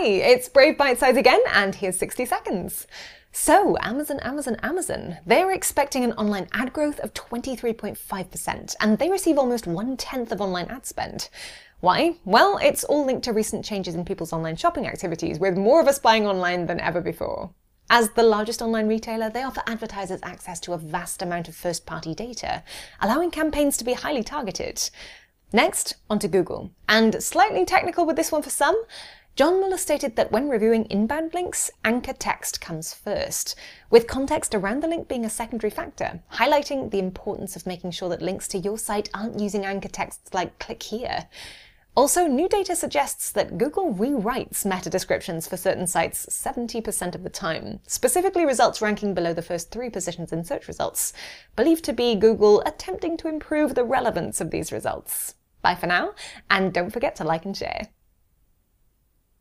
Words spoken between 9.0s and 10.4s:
receive almost one tenth of